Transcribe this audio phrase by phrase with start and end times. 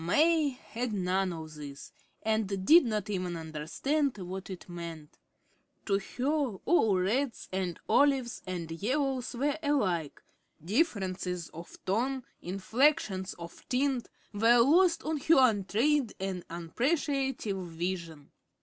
[0.03, 1.91] May had none of this,
[2.23, 5.19] and did not even understand what it meant.
[5.85, 10.23] To her all reds and olives and yellows were alike;
[10.65, 18.31] differences of tone, inflections of tint, were lost on her untrained and unappreciative vision.